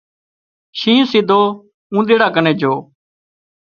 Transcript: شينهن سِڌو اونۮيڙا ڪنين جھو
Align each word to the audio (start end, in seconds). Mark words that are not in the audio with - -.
شينهن 0.79 1.09
سِڌو 1.11 1.41
اونۮيڙا 1.93 2.27
ڪنين 2.35 2.55
جھو 2.59 2.73